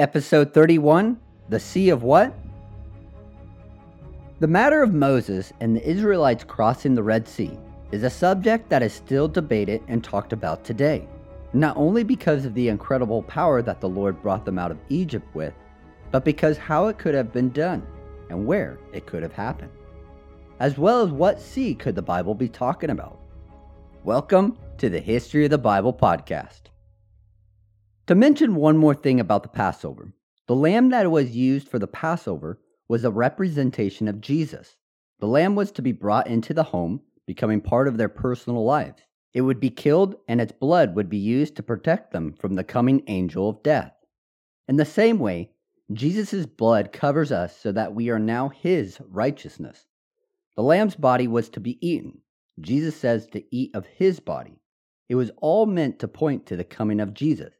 Episode 0.00 0.54
31 0.54 1.20
The 1.50 1.60
Sea 1.60 1.90
of 1.90 2.02
What? 2.02 2.32
The 4.38 4.46
matter 4.46 4.82
of 4.82 4.94
Moses 4.94 5.52
and 5.60 5.76
the 5.76 5.86
Israelites 5.86 6.42
crossing 6.42 6.94
the 6.94 7.02
Red 7.02 7.28
Sea 7.28 7.58
is 7.92 8.02
a 8.02 8.08
subject 8.08 8.70
that 8.70 8.82
is 8.82 8.94
still 8.94 9.28
debated 9.28 9.82
and 9.88 10.02
talked 10.02 10.32
about 10.32 10.64
today, 10.64 11.06
not 11.52 11.76
only 11.76 12.02
because 12.02 12.46
of 12.46 12.54
the 12.54 12.68
incredible 12.68 13.24
power 13.24 13.60
that 13.60 13.82
the 13.82 13.90
Lord 13.90 14.22
brought 14.22 14.46
them 14.46 14.58
out 14.58 14.70
of 14.70 14.78
Egypt 14.88 15.26
with, 15.34 15.52
but 16.10 16.24
because 16.24 16.56
how 16.56 16.86
it 16.86 16.96
could 16.96 17.14
have 17.14 17.30
been 17.30 17.50
done 17.50 17.86
and 18.30 18.46
where 18.46 18.78
it 18.94 19.04
could 19.04 19.22
have 19.22 19.34
happened, 19.34 19.70
as 20.60 20.78
well 20.78 21.02
as 21.02 21.10
what 21.10 21.38
sea 21.38 21.74
could 21.74 21.94
the 21.94 22.00
Bible 22.00 22.34
be 22.34 22.48
talking 22.48 22.88
about. 22.88 23.18
Welcome 24.04 24.56
to 24.78 24.88
the 24.88 24.98
History 24.98 25.44
of 25.44 25.50
the 25.50 25.58
Bible 25.58 25.92
podcast. 25.92 26.69
To 28.10 28.16
mention 28.16 28.56
one 28.56 28.76
more 28.76 28.96
thing 28.96 29.20
about 29.20 29.44
the 29.44 29.48
Passover, 29.48 30.12
the 30.48 30.56
lamb 30.56 30.88
that 30.88 31.08
was 31.12 31.36
used 31.36 31.68
for 31.68 31.78
the 31.78 31.86
Passover 31.86 32.58
was 32.88 33.04
a 33.04 33.10
representation 33.12 34.08
of 34.08 34.20
Jesus. 34.20 34.74
The 35.20 35.28
lamb 35.28 35.54
was 35.54 35.70
to 35.70 35.80
be 35.80 35.92
brought 35.92 36.26
into 36.26 36.52
the 36.52 36.64
home, 36.64 37.02
becoming 37.24 37.60
part 37.60 37.86
of 37.86 37.98
their 37.98 38.08
personal 38.08 38.64
lives. 38.64 39.00
It 39.32 39.42
would 39.42 39.60
be 39.60 39.70
killed, 39.70 40.16
and 40.26 40.40
its 40.40 40.50
blood 40.50 40.96
would 40.96 41.08
be 41.08 41.18
used 41.18 41.54
to 41.54 41.62
protect 41.62 42.10
them 42.10 42.32
from 42.32 42.56
the 42.56 42.64
coming 42.64 43.04
angel 43.06 43.48
of 43.48 43.62
death. 43.62 43.94
In 44.66 44.74
the 44.74 44.84
same 44.84 45.20
way, 45.20 45.52
Jesus' 45.92 46.46
blood 46.46 46.92
covers 46.92 47.30
us 47.30 47.56
so 47.56 47.70
that 47.70 47.94
we 47.94 48.10
are 48.10 48.18
now 48.18 48.48
his 48.48 49.00
righteousness. 49.08 49.86
The 50.56 50.64
lamb's 50.64 50.96
body 50.96 51.28
was 51.28 51.48
to 51.50 51.60
be 51.60 51.78
eaten. 51.80 52.22
Jesus 52.58 52.96
says 52.96 53.28
to 53.28 53.44
eat 53.54 53.72
of 53.72 53.86
his 53.86 54.18
body. 54.18 54.58
It 55.08 55.14
was 55.14 55.30
all 55.36 55.64
meant 55.64 56.00
to 56.00 56.08
point 56.08 56.46
to 56.46 56.56
the 56.56 56.64
coming 56.64 56.98
of 56.98 57.14
Jesus 57.14 57.54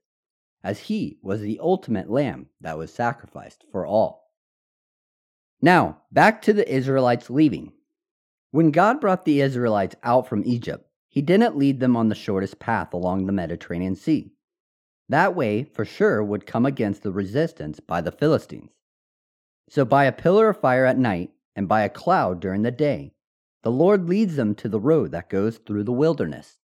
as 0.63 0.79
he 0.79 1.19
was 1.23 1.41
the 1.41 1.59
ultimate 1.61 2.11
lamb 2.11 2.49
that 2.61 2.79
was 2.79 2.93
sacrificed 2.93 3.65
for 3.73 3.87
all. 3.87 4.31
Now, 5.63 6.03
back 6.13 6.43
to 6.43 6.53
the 6.53 6.71
Israelites 6.71 7.31
leaving. 7.31 7.73
When 8.51 8.71
God 8.71 9.01
brought 9.01 9.25
the 9.25 9.41
Israelites 9.41 9.97
out 10.03 10.27
from 10.27 10.43
Egypt, 10.45 10.87
he 11.09 11.23
didn't 11.23 11.57
lead 11.57 11.81
them 11.81 11.97
on 11.97 12.09
the 12.09 12.15
shortest 12.15 12.59
path 12.59 12.95
along 12.95 13.27
the 13.27 13.33
Mediterranean 13.33 13.97
Sea. 13.97 14.33
That 15.09 15.35
way, 15.35 15.65
for 15.65 15.85
sure, 15.85 16.23
would 16.23 16.47
come 16.47 16.65
against 16.65 17.03
the 17.03 17.11
resistance 17.11 17.81
by 17.81 18.01
the 18.01 18.13
Philistines. 18.13 18.71
So, 19.69 19.85
by 19.85 20.05
a 20.05 20.13
pillar 20.13 20.51
of 20.51 20.61
fire 20.61 20.87
at 20.87 20.99
night 20.99 21.33
and 21.57 21.69
by 21.69 21.83
a 21.83 21.89
cloud 21.89 22.41
during 22.41 22.63
the 22.63 22.71
day, 22.71 23.13
the 23.63 23.73
Lord 23.73 24.09
leads 24.09 24.37
them 24.37 24.55
to 24.55 24.69
the 24.69 24.81
road 24.81 25.11
that 25.11 25.29
goes 25.29 25.59
through 25.59 25.85
the 25.85 25.93
wilderness. 25.93 26.60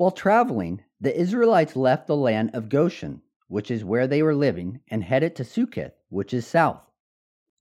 While 0.00 0.12
traveling, 0.12 0.80
the 0.98 1.14
Israelites 1.14 1.76
left 1.76 2.06
the 2.06 2.16
land 2.16 2.52
of 2.54 2.70
Goshen, 2.70 3.20
which 3.48 3.70
is 3.70 3.84
where 3.84 4.06
they 4.06 4.22
were 4.22 4.34
living, 4.34 4.80
and 4.88 5.04
headed 5.04 5.36
to 5.36 5.44
Succoth, 5.44 5.92
which 6.08 6.32
is 6.32 6.46
south. 6.46 6.80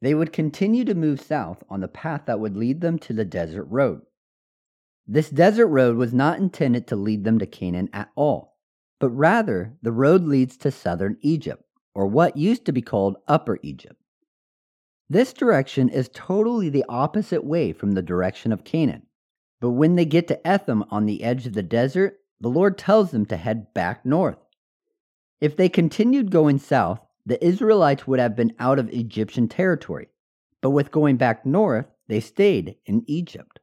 They 0.01 0.15
would 0.15 0.31
continue 0.31 0.85
to 0.85 0.95
move 0.95 1.19
south 1.19 1.65
on 1.69 1.81
the 1.81 1.89
path 1.89 2.27
that 2.27 2.39
would 2.39 2.55
lead 2.55 2.79
them 2.79 2.97
to 2.99 3.11
the 3.11 3.25
desert 3.25 3.65
road. 3.65 4.03
This 5.05 5.29
desert 5.29 5.67
road 5.67 5.97
was 5.97 6.13
not 6.13 6.39
intended 6.39 6.87
to 6.87 6.95
lead 6.95 7.25
them 7.25 7.39
to 7.39 7.45
Canaan 7.45 7.89
at 7.91 8.09
all, 8.15 8.55
but 8.99 9.09
rather 9.09 9.75
the 9.81 9.91
road 9.91 10.23
leads 10.23 10.55
to 10.59 10.71
southern 10.71 11.17
Egypt, 11.19 11.65
or 11.93 12.07
what 12.07 12.37
used 12.37 12.63
to 12.67 12.71
be 12.71 12.81
called 12.81 13.17
Upper 13.27 13.59
Egypt. 13.63 14.01
This 15.09 15.33
direction 15.33 15.89
is 15.89 16.09
totally 16.13 16.69
the 16.69 16.85
opposite 16.87 17.43
way 17.43 17.73
from 17.73 17.91
the 17.91 18.01
direction 18.01 18.53
of 18.53 18.63
Canaan. 18.63 19.07
But 19.59 19.71
when 19.71 19.95
they 19.95 20.05
get 20.05 20.29
to 20.29 20.47
Etham 20.47 20.85
on 20.89 21.05
the 21.05 21.21
edge 21.21 21.45
of 21.45 21.51
the 21.51 21.61
desert, 21.61 22.15
the 22.41 22.49
Lord 22.49 22.77
tells 22.77 23.11
them 23.11 23.25
to 23.27 23.37
head 23.37 23.73
back 23.73 24.05
north. 24.05 24.37
If 25.41 25.55
they 25.55 25.69
continued 25.69 26.31
going 26.31 26.59
south, 26.59 26.99
the 27.25 27.43
Israelites 27.45 28.07
would 28.07 28.19
have 28.19 28.35
been 28.35 28.53
out 28.59 28.79
of 28.79 28.89
Egyptian 28.89 29.47
territory, 29.47 30.09
but 30.61 30.71
with 30.71 30.91
going 30.91 31.17
back 31.17 31.45
north, 31.45 31.85
they 32.07 32.19
stayed 32.19 32.75
in 32.85 33.03
Egypt. 33.07 33.59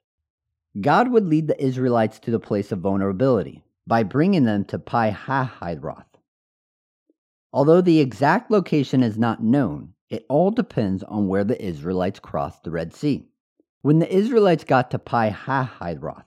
God 0.80 1.10
would 1.10 1.26
lead 1.26 1.48
the 1.48 1.62
Israelites 1.62 2.18
to 2.20 2.30
the 2.30 2.38
place 2.38 2.70
of 2.70 2.80
vulnerability 2.80 3.64
by 3.86 4.02
bringing 4.02 4.44
them 4.44 4.64
to 4.66 4.78
Pi 4.78 5.10
Hahiroth. 5.10 6.04
Although 7.52 7.80
the 7.80 8.00
exact 8.00 8.50
location 8.50 9.02
is 9.02 9.16
not 9.16 9.42
known, 9.42 9.94
it 10.10 10.26
all 10.28 10.50
depends 10.50 11.02
on 11.02 11.28
where 11.28 11.44
the 11.44 11.62
Israelites 11.64 12.20
crossed 12.20 12.62
the 12.62 12.70
Red 12.70 12.94
Sea. 12.94 13.26
When 13.82 13.98
the 13.98 14.14
Israelites 14.14 14.64
got 14.64 14.90
to 14.90 14.98
Pi 14.98 15.30
Hahiroth, 15.30 16.24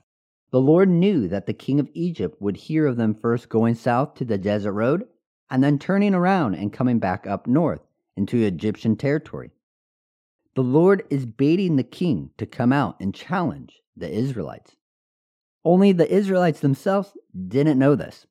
the 0.50 0.60
Lord 0.60 0.88
knew 0.88 1.28
that 1.28 1.46
the 1.46 1.52
king 1.52 1.78
of 1.78 1.88
Egypt 1.94 2.40
would 2.40 2.56
hear 2.56 2.86
of 2.86 2.96
them 2.96 3.14
first 3.14 3.48
going 3.48 3.74
south 3.74 4.14
to 4.14 4.24
the 4.24 4.38
desert 4.38 4.72
road 4.72 5.06
and 5.50 5.62
then 5.62 5.78
turning 5.78 6.14
around 6.14 6.54
and 6.54 6.72
coming 6.72 6.98
back 6.98 7.26
up 7.26 7.46
north 7.46 7.82
into 8.16 8.42
Egyptian 8.42 8.96
territory. 8.96 9.50
The 10.56 10.62
Lord 10.62 11.04
is 11.10 11.26
baiting 11.26 11.76
the 11.76 11.84
king 11.84 12.30
to 12.38 12.46
come 12.46 12.72
out 12.72 12.96
and 13.00 13.14
challenge 13.14 13.80
the 13.96 14.10
Israelites. 14.10 14.76
Only 15.64 15.92
the 15.92 16.12
Israelites 16.12 16.60
themselves 16.60 17.16
didn't 17.48 17.78
know 17.78 17.94
this. 17.94 18.26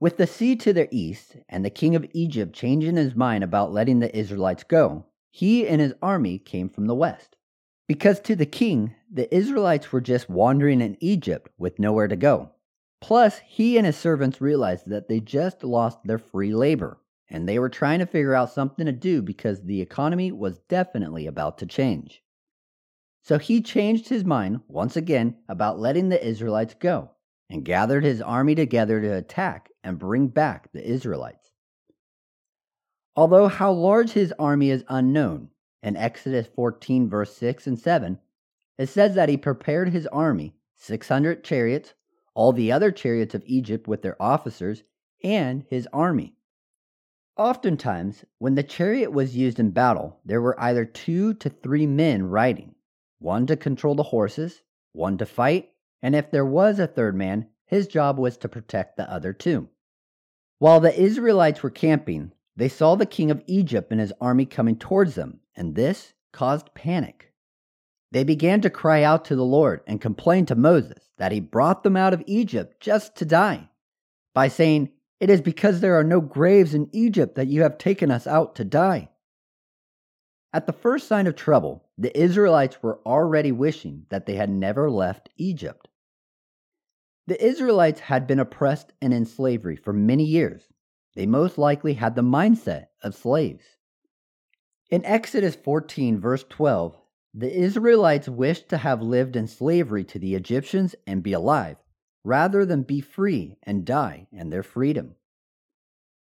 With 0.00 0.16
the 0.16 0.26
sea 0.26 0.56
to 0.56 0.72
their 0.72 0.88
east 0.90 1.36
and 1.48 1.64
the 1.64 1.70
king 1.70 1.94
of 1.94 2.06
Egypt 2.12 2.54
changing 2.54 2.96
his 2.96 3.14
mind 3.14 3.44
about 3.44 3.72
letting 3.72 3.98
the 3.98 4.16
Israelites 4.16 4.64
go, 4.64 5.06
he 5.30 5.66
and 5.66 5.80
his 5.80 5.94
army 6.00 6.38
came 6.38 6.68
from 6.68 6.86
the 6.86 6.94
west. 6.94 7.36
Because 7.86 8.20
to 8.20 8.34
the 8.36 8.46
king, 8.46 8.94
the 9.12 9.32
Israelites 9.34 9.92
were 9.92 10.00
just 10.00 10.30
wandering 10.30 10.80
in 10.80 10.96
Egypt 11.00 11.50
with 11.58 11.78
nowhere 11.78 12.08
to 12.08 12.16
go. 12.16 12.50
Plus, 13.00 13.38
he 13.46 13.76
and 13.76 13.84
his 13.84 13.96
servants 13.96 14.40
realized 14.40 14.88
that 14.88 15.08
they 15.08 15.20
just 15.20 15.62
lost 15.62 15.98
their 16.04 16.18
free 16.18 16.54
labor, 16.54 16.98
and 17.28 17.46
they 17.46 17.58
were 17.58 17.68
trying 17.68 17.98
to 17.98 18.06
figure 18.06 18.34
out 18.34 18.50
something 18.50 18.86
to 18.86 18.92
do 18.92 19.20
because 19.20 19.60
the 19.60 19.82
economy 19.82 20.32
was 20.32 20.60
definitely 20.70 21.26
about 21.26 21.58
to 21.58 21.66
change. 21.66 22.22
So 23.22 23.38
he 23.38 23.60
changed 23.60 24.08
his 24.08 24.24
mind 24.24 24.60
once 24.68 24.96
again 24.96 25.36
about 25.48 25.78
letting 25.78 26.08
the 26.08 26.26
Israelites 26.26 26.74
go 26.74 27.10
and 27.50 27.64
gathered 27.64 28.04
his 28.04 28.22
army 28.22 28.54
together 28.54 29.00
to 29.00 29.16
attack 29.16 29.70
and 29.82 29.98
bring 29.98 30.28
back 30.28 30.72
the 30.72 30.86
Israelites. 30.86 31.50
Although 33.16 33.48
how 33.48 33.72
large 33.72 34.10
his 34.10 34.32
army 34.38 34.70
is 34.70 34.84
unknown, 34.88 35.50
in 35.84 35.96
Exodus 35.96 36.46
14, 36.46 37.10
verse 37.10 37.36
6 37.36 37.66
and 37.66 37.78
7, 37.78 38.18
it 38.78 38.88
says 38.88 39.14
that 39.14 39.28
he 39.28 39.36
prepared 39.36 39.90
his 39.90 40.06
army, 40.06 40.54
600 40.76 41.44
chariots, 41.44 41.92
all 42.34 42.52
the 42.52 42.72
other 42.72 42.90
chariots 42.90 43.34
of 43.34 43.44
Egypt 43.44 43.86
with 43.86 44.00
their 44.00 44.20
officers, 44.20 44.82
and 45.22 45.64
his 45.68 45.86
army. 45.92 46.34
Oftentimes, 47.36 48.24
when 48.38 48.54
the 48.54 48.62
chariot 48.62 49.12
was 49.12 49.36
used 49.36 49.60
in 49.60 49.72
battle, 49.72 50.20
there 50.24 50.40
were 50.40 50.58
either 50.58 50.86
two 50.86 51.34
to 51.34 51.50
three 51.50 51.86
men 51.86 52.28
riding 52.28 52.74
one 53.18 53.46
to 53.46 53.56
control 53.56 53.94
the 53.94 54.04
horses, 54.04 54.62
one 54.92 55.18
to 55.18 55.26
fight, 55.26 55.70
and 56.02 56.14
if 56.14 56.30
there 56.30 56.46
was 56.46 56.78
a 56.78 56.86
third 56.86 57.14
man, 57.14 57.48
his 57.66 57.86
job 57.86 58.18
was 58.18 58.36
to 58.38 58.48
protect 58.48 58.96
the 58.96 59.10
other 59.10 59.32
two. 59.32 59.68
While 60.58 60.80
the 60.80 60.98
Israelites 60.98 61.62
were 61.62 61.70
camping, 61.70 62.32
they 62.56 62.68
saw 62.68 62.94
the 62.94 63.06
king 63.06 63.30
of 63.30 63.42
Egypt 63.46 63.90
and 63.90 64.00
his 64.00 64.12
army 64.20 64.46
coming 64.46 64.76
towards 64.76 65.14
them, 65.14 65.40
and 65.56 65.74
this 65.74 66.12
caused 66.32 66.74
panic. 66.74 67.32
They 68.12 68.22
began 68.24 68.60
to 68.60 68.70
cry 68.70 69.02
out 69.02 69.24
to 69.26 69.36
the 69.36 69.44
Lord 69.44 69.80
and 69.86 70.00
complain 70.00 70.46
to 70.46 70.54
Moses 70.54 71.10
that 71.18 71.32
he 71.32 71.40
brought 71.40 71.82
them 71.82 71.96
out 71.96 72.14
of 72.14 72.22
Egypt 72.26 72.80
just 72.80 73.16
to 73.16 73.24
die, 73.24 73.68
by 74.34 74.48
saying, 74.48 74.90
It 75.18 75.30
is 75.30 75.40
because 75.40 75.80
there 75.80 75.98
are 75.98 76.04
no 76.04 76.20
graves 76.20 76.74
in 76.74 76.88
Egypt 76.92 77.34
that 77.34 77.48
you 77.48 77.62
have 77.62 77.78
taken 77.78 78.10
us 78.10 78.26
out 78.26 78.54
to 78.56 78.64
die. 78.64 79.10
At 80.52 80.66
the 80.66 80.72
first 80.72 81.08
sign 81.08 81.26
of 81.26 81.34
trouble, 81.34 81.84
the 81.98 82.16
Israelites 82.16 82.80
were 82.80 83.00
already 83.04 83.50
wishing 83.50 84.06
that 84.10 84.26
they 84.26 84.36
had 84.36 84.50
never 84.50 84.88
left 84.88 85.28
Egypt. 85.36 85.88
The 87.26 87.44
Israelites 87.44 87.98
had 87.98 88.28
been 88.28 88.38
oppressed 88.38 88.92
and 89.00 89.12
in 89.12 89.24
slavery 89.24 89.74
for 89.74 89.92
many 89.92 90.24
years, 90.24 90.68
they 91.14 91.26
most 91.26 91.58
likely 91.58 91.94
had 91.94 92.14
the 92.14 92.22
mindset 92.22 92.86
of 93.02 93.14
slaves. 93.14 93.64
In 94.90 95.04
Exodus 95.04 95.54
14, 95.54 96.20
verse 96.20 96.44
12, 96.48 96.96
the 97.32 97.52
Israelites 97.52 98.28
wished 98.28 98.68
to 98.68 98.76
have 98.76 99.02
lived 99.02 99.34
in 99.34 99.46
slavery 99.46 100.04
to 100.04 100.18
the 100.18 100.34
Egyptians 100.34 100.94
and 101.06 101.22
be 101.22 101.32
alive, 101.32 101.76
rather 102.22 102.64
than 102.64 102.82
be 102.82 103.00
free 103.00 103.56
and 103.62 103.84
die 103.84 104.28
in 104.32 104.50
their 104.50 104.62
freedom. 104.62 105.14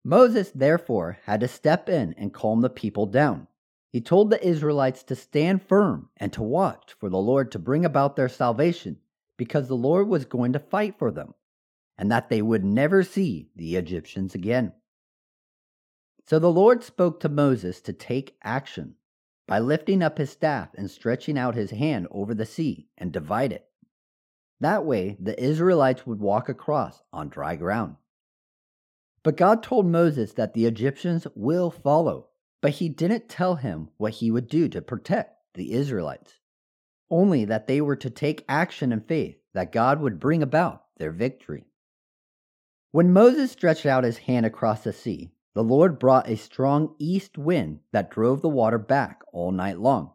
Moses, 0.03 0.51
therefore, 0.51 1.19
had 1.25 1.41
to 1.41 1.47
step 1.47 1.89
in 1.89 2.13
and 2.13 2.33
calm 2.33 2.61
the 2.61 2.69
people 2.69 3.05
down. 3.05 3.47
He 3.91 4.01
told 4.01 4.29
the 4.29 4.45
Israelites 4.45 5.03
to 5.03 5.15
stand 5.15 5.63
firm 5.63 6.09
and 6.17 6.31
to 6.33 6.43
watch 6.43 6.95
for 6.99 7.09
the 7.09 7.17
Lord 7.17 7.51
to 7.51 7.59
bring 7.59 7.83
about 7.85 8.15
their 8.15 8.29
salvation, 8.29 8.97
because 9.37 9.67
the 9.67 9.75
Lord 9.75 10.07
was 10.07 10.25
going 10.25 10.53
to 10.53 10.59
fight 10.59 10.97
for 10.97 11.11
them 11.11 11.33
and 11.97 12.11
that 12.11 12.29
they 12.29 12.41
would 12.41 12.63
never 12.63 13.03
see 13.03 13.49
the 13.55 13.75
Egyptians 13.75 14.35
again. 14.35 14.73
So 16.25 16.39
the 16.39 16.51
Lord 16.51 16.83
spoke 16.83 17.19
to 17.21 17.29
Moses 17.29 17.81
to 17.81 17.93
take 17.93 18.37
action 18.43 18.95
by 19.47 19.59
lifting 19.59 20.03
up 20.03 20.17
his 20.17 20.29
staff 20.29 20.69
and 20.75 20.91
stretching 20.91 21.37
out 21.37 21.55
his 21.55 21.71
hand 21.71 22.07
over 22.11 22.33
the 22.33 22.45
sea 22.45 22.89
and 22.97 23.11
divide 23.11 23.53
it. 23.53 23.65
That 24.59 24.85
way, 24.85 25.15
the 25.19 25.41
Israelites 25.41 26.05
would 26.05 26.19
walk 26.19 26.49
across 26.49 27.01
on 27.13 27.29
dry 27.29 27.55
ground. 27.55 27.95
But 29.23 29.37
God 29.37 29.63
told 29.63 29.85
Moses 29.85 30.33
that 30.33 30.53
the 30.53 30.65
Egyptians 30.65 31.27
will 31.35 31.71
follow, 31.71 32.29
but 32.61 32.71
he 32.71 32.89
didn't 32.89 33.29
tell 33.29 33.55
him 33.55 33.89
what 33.97 34.13
he 34.13 34.31
would 34.31 34.47
do 34.47 34.67
to 34.69 34.81
protect 34.81 35.35
the 35.53 35.73
Israelites, 35.73 36.39
only 37.09 37.45
that 37.45 37.67
they 37.67 37.81
were 37.81 37.95
to 37.95 38.09
take 38.09 38.45
action 38.49 38.91
in 38.91 39.01
faith 39.01 39.37
that 39.53 39.71
God 39.71 40.01
would 40.01 40.19
bring 40.19 40.43
about 40.43 40.83
their 40.97 41.11
victory. 41.11 41.65
When 42.91 43.11
Moses 43.11 43.51
stretched 43.51 43.85
out 43.85 44.05
his 44.05 44.17
hand 44.17 44.45
across 44.45 44.83
the 44.83 44.93
sea, 44.93 45.31
the 45.53 45.63
Lord 45.63 45.99
brought 45.99 46.29
a 46.29 46.37
strong 46.37 46.95
east 46.99 47.37
wind 47.37 47.79
that 47.91 48.11
drove 48.11 48.41
the 48.41 48.49
water 48.49 48.77
back 48.77 49.21
all 49.33 49.51
night 49.51 49.79
long, 49.79 50.13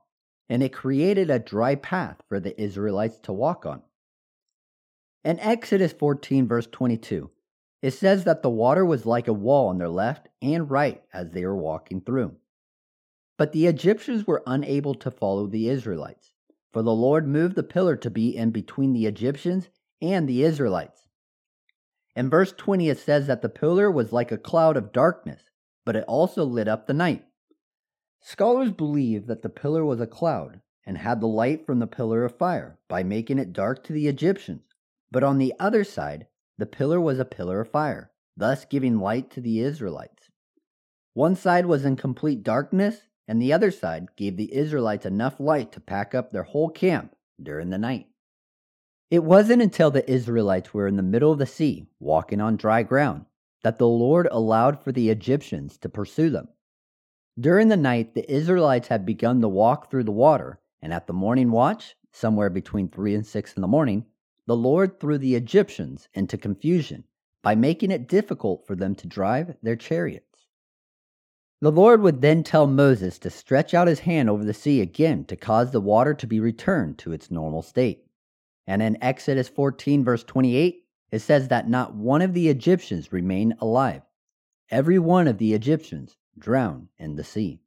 and 0.48 0.62
it 0.62 0.72
created 0.72 1.30
a 1.30 1.38
dry 1.38 1.74
path 1.74 2.22
for 2.28 2.40
the 2.40 2.58
Israelites 2.60 3.18
to 3.24 3.32
walk 3.32 3.66
on. 3.66 3.82
In 5.24 5.38
Exodus 5.40 5.92
14, 5.92 6.48
verse 6.48 6.66
22, 6.66 7.30
it 7.82 7.90
says 7.90 8.24
that 8.24 8.42
the 8.42 8.50
water 8.50 8.86
was 8.86 9.04
like 9.04 9.28
a 9.28 9.32
wall 9.32 9.68
on 9.68 9.78
their 9.78 9.88
left 9.88 10.28
and 10.40 10.70
right 10.70 11.02
as 11.12 11.30
they 11.30 11.44
were 11.44 11.56
walking 11.56 12.00
through. 12.00 12.36
But 13.36 13.52
the 13.52 13.66
Egyptians 13.66 14.26
were 14.26 14.42
unable 14.46 14.94
to 14.94 15.10
follow 15.10 15.46
the 15.46 15.68
Israelites, 15.68 16.32
for 16.72 16.82
the 16.82 16.94
Lord 16.94 17.26
moved 17.26 17.56
the 17.56 17.62
pillar 17.62 17.96
to 17.96 18.10
be 18.10 18.34
in 18.34 18.50
between 18.50 18.92
the 18.92 19.06
Egyptians 19.06 19.68
and 20.00 20.28
the 20.28 20.42
Israelites. 20.42 21.01
In 22.14 22.28
verse 22.28 22.52
20, 22.52 22.90
it 22.90 22.98
says 22.98 23.26
that 23.26 23.42
the 23.42 23.48
pillar 23.48 23.90
was 23.90 24.12
like 24.12 24.30
a 24.30 24.38
cloud 24.38 24.76
of 24.76 24.92
darkness, 24.92 25.44
but 25.84 25.96
it 25.96 26.04
also 26.04 26.44
lit 26.44 26.68
up 26.68 26.86
the 26.86 26.92
night. 26.92 27.24
Scholars 28.20 28.70
believe 28.70 29.26
that 29.26 29.42
the 29.42 29.48
pillar 29.48 29.84
was 29.84 30.00
a 30.00 30.06
cloud 30.06 30.60
and 30.84 30.98
had 30.98 31.20
the 31.20 31.26
light 31.26 31.64
from 31.64 31.78
the 31.78 31.86
pillar 31.86 32.24
of 32.24 32.36
fire 32.36 32.78
by 32.88 33.02
making 33.02 33.38
it 33.38 33.52
dark 33.52 33.82
to 33.84 33.92
the 33.92 34.08
Egyptians. 34.08 34.62
But 35.10 35.24
on 35.24 35.38
the 35.38 35.54
other 35.58 35.84
side, 35.84 36.26
the 36.58 36.66
pillar 36.66 37.00
was 37.00 37.18
a 37.18 37.24
pillar 37.24 37.60
of 37.60 37.70
fire, 37.70 38.12
thus 38.36 38.64
giving 38.64 38.98
light 38.98 39.30
to 39.30 39.40
the 39.40 39.60
Israelites. 39.60 40.30
One 41.14 41.34
side 41.34 41.66
was 41.66 41.84
in 41.84 41.96
complete 41.96 42.42
darkness, 42.42 43.08
and 43.26 43.40
the 43.40 43.52
other 43.52 43.70
side 43.70 44.08
gave 44.16 44.36
the 44.36 44.54
Israelites 44.54 45.06
enough 45.06 45.40
light 45.40 45.72
to 45.72 45.80
pack 45.80 46.14
up 46.14 46.30
their 46.30 46.42
whole 46.42 46.70
camp 46.70 47.14
during 47.42 47.70
the 47.70 47.78
night. 47.78 48.06
It 49.12 49.24
wasn't 49.24 49.60
until 49.60 49.90
the 49.90 50.10
Israelites 50.10 50.72
were 50.72 50.86
in 50.86 50.96
the 50.96 51.02
middle 51.02 51.30
of 51.30 51.38
the 51.38 51.44
sea, 51.44 51.86
walking 52.00 52.40
on 52.40 52.56
dry 52.56 52.82
ground, 52.82 53.26
that 53.62 53.76
the 53.76 53.86
Lord 53.86 54.26
allowed 54.30 54.82
for 54.82 54.90
the 54.90 55.10
Egyptians 55.10 55.76
to 55.80 55.90
pursue 55.90 56.30
them. 56.30 56.48
During 57.38 57.68
the 57.68 57.76
night, 57.76 58.14
the 58.14 58.32
Israelites 58.32 58.88
had 58.88 59.04
begun 59.04 59.42
to 59.42 59.48
walk 59.48 59.90
through 59.90 60.04
the 60.04 60.10
water, 60.12 60.60
and 60.80 60.94
at 60.94 61.06
the 61.06 61.12
morning 61.12 61.50
watch, 61.50 61.94
somewhere 62.10 62.48
between 62.48 62.88
3 62.88 63.16
and 63.16 63.26
6 63.26 63.52
in 63.52 63.60
the 63.60 63.68
morning, 63.68 64.06
the 64.46 64.56
Lord 64.56 64.98
threw 64.98 65.18
the 65.18 65.34
Egyptians 65.34 66.08
into 66.14 66.38
confusion 66.38 67.04
by 67.42 67.54
making 67.54 67.90
it 67.90 68.08
difficult 68.08 68.66
for 68.66 68.74
them 68.74 68.94
to 68.94 69.06
drive 69.06 69.56
their 69.62 69.76
chariots. 69.76 70.46
The 71.60 71.70
Lord 71.70 72.00
would 72.00 72.22
then 72.22 72.42
tell 72.44 72.66
Moses 72.66 73.18
to 73.18 73.28
stretch 73.28 73.74
out 73.74 73.88
his 73.88 74.00
hand 74.00 74.30
over 74.30 74.42
the 74.42 74.54
sea 74.54 74.80
again 74.80 75.26
to 75.26 75.36
cause 75.36 75.70
the 75.70 75.82
water 75.82 76.14
to 76.14 76.26
be 76.26 76.40
returned 76.40 76.96
to 77.00 77.12
its 77.12 77.30
normal 77.30 77.60
state. 77.60 78.06
And 78.66 78.82
in 78.82 79.02
Exodus 79.02 79.48
14, 79.48 80.04
verse 80.04 80.24
28, 80.24 80.84
it 81.10 81.18
says 81.18 81.48
that 81.48 81.68
not 81.68 81.94
one 81.94 82.22
of 82.22 82.32
the 82.32 82.48
Egyptians 82.48 83.12
remained 83.12 83.54
alive. 83.60 84.02
Every 84.70 84.98
one 84.98 85.28
of 85.28 85.38
the 85.38 85.52
Egyptians 85.52 86.16
drowned 86.38 86.88
in 86.98 87.16
the 87.16 87.24
sea. 87.24 87.60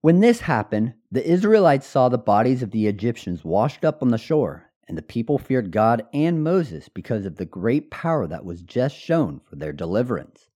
When 0.00 0.20
this 0.20 0.40
happened, 0.40 0.94
the 1.10 1.24
Israelites 1.24 1.86
saw 1.86 2.08
the 2.08 2.18
bodies 2.18 2.62
of 2.62 2.70
the 2.70 2.86
Egyptians 2.86 3.44
washed 3.44 3.84
up 3.84 4.02
on 4.02 4.08
the 4.08 4.18
shore, 4.18 4.70
and 4.88 4.98
the 4.98 5.02
people 5.02 5.38
feared 5.38 5.70
God 5.70 6.06
and 6.12 6.42
Moses 6.42 6.88
because 6.88 7.24
of 7.24 7.36
the 7.36 7.44
great 7.44 7.90
power 7.90 8.26
that 8.26 8.44
was 8.44 8.62
just 8.62 8.96
shown 8.96 9.40
for 9.44 9.56
their 9.56 9.72
deliverance. 9.72 10.48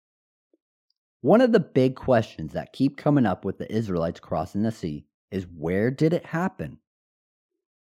One 1.20 1.40
of 1.40 1.52
the 1.52 1.60
big 1.60 1.96
questions 1.96 2.52
that 2.54 2.72
keep 2.72 2.96
coming 2.96 3.26
up 3.26 3.44
with 3.44 3.58
the 3.58 3.72
Israelites 3.72 4.20
crossing 4.20 4.62
the 4.62 4.72
sea 4.72 5.06
is 5.30 5.46
where 5.46 5.90
did 5.90 6.12
it 6.12 6.26
happen? 6.26 6.78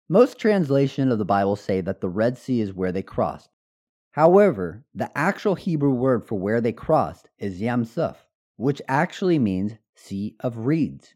Most 0.09 0.39
translations 0.39 1.11
of 1.11 1.17
the 1.17 1.25
Bible 1.25 1.57
say 1.57 1.81
that 1.81 1.99
the 1.99 2.07
Red 2.07 2.37
Sea 2.37 2.61
is 2.61 2.73
where 2.73 2.93
they 2.93 3.01
crossed. 3.01 3.49
However, 4.11 4.85
the 4.95 5.15
actual 5.17 5.55
Hebrew 5.55 5.91
word 5.91 6.25
for 6.25 6.39
where 6.39 6.61
they 6.61 6.71
crossed 6.71 7.29
is 7.37 7.59
Yam 7.59 7.83
Suf, 7.83 8.25
which 8.55 8.81
actually 8.87 9.37
means 9.37 9.73
Sea 9.95 10.35
of 10.39 10.65
Reeds. 10.65 11.13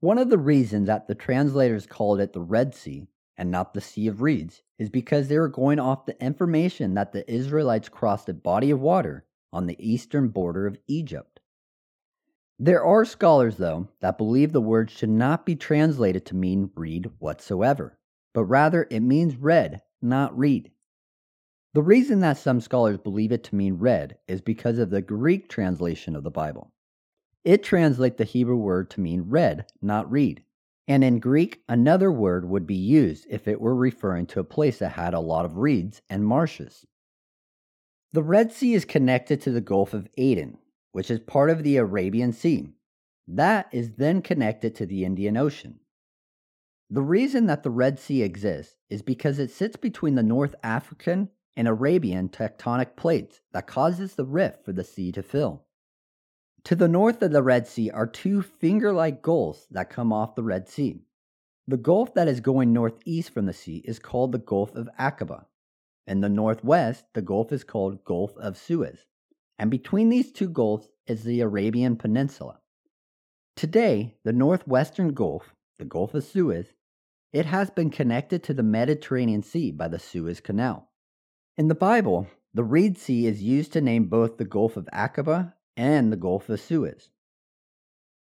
One 0.00 0.16
of 0.16 0.30
the 0.30 0.38
reasons 0.38 0.86
that 0.86 1.08
the 1.08 1.14
translators 1.14 1.86
called 1.86 2.20
it 2.20 2.32
the 2.32 2.40
Red 2.40 2.74
Sea 2.74 3.08
and 3.36 3.50
not 3.50 3.74
the 3.74 3.80
Sea 3.82 4.08
of 4.08 4.22
Reeds 4.22 4.62
is 4.78 4.88
because 4.88 5.28
they 5.28 5.38
were 5.38 5.48
going 5.48 5.78
off 5.78 6.06
the 6.06 6.20
information 6.24 6.94
that 6.94 7.12
the 7.12 7.30
Israelites 7.30 7.88
crossed 7.88 8.28
a 8.30 8.34
body 8.34 8.70
of 8.70 8.80
water 8.80 9.26
on 9.52 9.66
the 9.66 9.76
eastern 9.78 10.28
border 10.28 10.66
of 10.66 10.78
Egypt. 10.86 11.37
There 12.60 12.82
are 12.82 13.04
scholars, 13.04 13.56
though, 13.56 13.88
that 14.00 14.18
believe 14.18 14.52
the 14.52 14.60
word 14.60 14.90
should 14.90 15.10
not 15.10 15.46
be 15.46 15.54
translated 15.54 16.26
to 16.26 16.36
mean 16.36 16.70
reed 16.74 17.08
whatsoever, 17.20 17.98
but 18.34 18.44
rather 18.44 18.88
it 18.90 19.00
means 19.00 19.36
red, 19.36 19.82
not 20.02 20.36
reed. 20.36 20.72
The 21.74 21.82
reason 21.82 22.18
that 22.20 22.38
some 22.38 22.60
scholars 22.60 22.98
believe 22.98 23.30
it 23.30 23.44
to 23.44 23.54
mean 23.54 23.74
red 23.74 24.18
is 24.26 24.40
because 24.40 24.78
of 24.78 24.90
the 24.90 25.02
Greek 25.02 25.48
translation 25.48 26.16
of 26.16 26.24
the 26.24 26.30
Bible. 26.30 26.72
It 27.44 27.62
translates 27.62 28.16
the 28.16 28.24
Hebrew 28.24 28.56
word 28.56 28.90
to 28.90 29.00
mean 29.00 29.26
red, 29.28 29.66
not 29.80 30.10
reed. 30.10 30.42
And 30.88 31.04
in 31.04 31.20
Greek, 31.20 31.62
another 31.68 32.10
word 32.10 32.48
would 32.48 32.66
be 32.66 32.74
used 32.74 33.26
if 33.30 33.46
it 33.46 33.60
were 33.60 33.76
referring 33.76 34.26
to 34.28 34.40
a 34.40 34.44
place 34.44 34.80
that 34.80 34.92
had 34.92 35.14
a 35.14 35.20
lot 35.20 35.44
of 35.44 35.58
reeds 35.58 36.02
and 36.10 36.24
marshes. 36.24 36.84
The 38.12 38.22
Red 38.22 38.50
Sea 38.50 38.74
is 38.74 38.84
connected 38.84 39.40
to 39.42 39.52
the 39.52 39.60
Gulf 39.60 39.94
of 39.94 40.08
Aden, 40.16 40.58
which 40.92 41.10
is 41.10 41.20
part 41.20 41.50
of 41.50 41.62
the 41.62 41.76
Arabian 41.76 42.32
Sea. 42.32 42.68
That 43.26 43.68
is 43.72 43.92
then 43.92 44.22
connected 44.22 44.74
to 44.76 44.86
the 44.86 45.04
Indian 45.04 45.36
Ocean. 45.36 45.80
The 46.90 47.02
reason 47.02 47.46
that 47.46 47.62
the 47.62 47.70
Red 47.70 47.98
Sea 47.98 48.22
exists 48.22 48.76
is 48.88 49.02
because 49.02 49.38
it 49.38 49.50
sits 49.50 49.76
between 49.76 50.14
the 50.14 50.22
North 50.22 50.54
African 50.62 51.28
and 51.54 51.68
Arabian 51.68 52.30
tectonic 52.30 52.96
plates 52.96 53.40
that 53.52 53.66
causes 53.66 54.14
the 54.14 54.24
rift 54.24 54.64
for 54.64 54.72
the 54.72 54.84
sea 54.84 55.12
to 55.12 55.22
fill. 55.22 55.66
To 56.64 56.74
the 56.74 56.88
north 56.88 57.20
of 57.22 57.32
the 57.32 57.42
Red 57.42 57.66
Sea 57.66 57.90
are 57.90 58.06
two 58.06 58.40
finger 58.42 58.92
like 58.92 59.22
gulfs 59.22 59.66
that 59.70 59.90
come 59.90 60.12
off 60.12 60.34
the 60.34 60.42
Red 60.42 60.68
Sea. 60.68 61.02
The 61.66 61.76
gulf 61.76 62.14
that 62.14 62.28
is 62.28 62.40
going 62.40 62.72
northeast 62.72 63.30
from 63.30 63.44
the 63.44 63.52
sea 63.52 63.82
is 63.84 63.98
called 63.98 64.32
the 64.32 64.38
Gulf 64.38 64.74
of 64.74 64.88
Aqaba. 64.98 65.44
In 66.06 66.22
the 66.22 66.30
northwest, 66.30 67.04
the 67.12 67.20
gulf 67.20 67.52
is 67.52 67.64
called 67.64 68.04
Gulf 68.04 68.34
of 68.38 68.56
Suez 68.56 69.04
and 69.58 69.70
between 69.70 70.08
these 70.08 70.32
two 70.32 70.48
gulfs 70.48 70.88
is 71.06 71.24
the 71.24 71.40
Arabian 71.40 71.96
Peninsula. 71.96 72.60
Today, 73.56 74.14
the 74.22 74.32
northwestern 74.32 75.14
Gulf, 75.14 75.54
the 75.78 75.84
Gulf 75.84 76.14
of 76.14 76.22
Suez, 76.22 76.74
it 77.32 77.46
has 77.46 77.70
been 77.70 77.90
connected 77.90 78.42
to 78.44 78.54
the 78.54 78.62
Mediterranean 78.62 79.42
Sea 79.42 79.72
by 79.72 79.88
the 79.88 79.98
Suez 79.98 80.40
Canal. 80.40 80.88
In 81.56 81.68
the 81.68 81.74
Bible, 81.74 82.28
the 82.54 82.62
Reed 82.62 82.96
Sea 82.96 83.26
is 83.26 83.42
used 83.42 83.72
to 83.72 83.80
name 83.80 84.04
both 84.04 84.36
the 84.36 84.44
Gulf 84.44 84.76
of 84.76 84.88
Aqaba 84.92 85.54
and 85.76 86.12
the 86.12 86.16
Gulf 86.16 86.48
of 86.48 86.60
Suez. 86.60 87.10